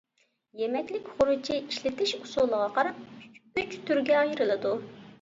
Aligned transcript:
يېمەكلىك 0.61 1.11
خۇرۇچى 1.19 1.59
ئىشلىتىش 1.59 2.15
ئۇسۇلىغا 2.21 2.73
قاراپ 2.81 3.57
ئۈچ 3.63 3.81
تۈرگە 3.89 4.21
ئايرىلىدۇ. 4.27 4.79